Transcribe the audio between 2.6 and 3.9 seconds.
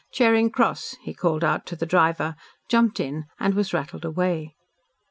jumped in, and was